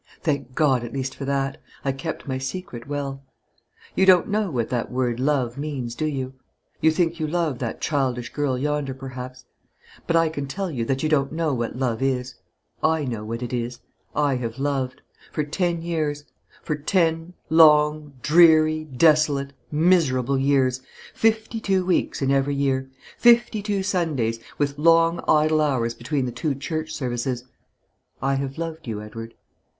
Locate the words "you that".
10.71-11.03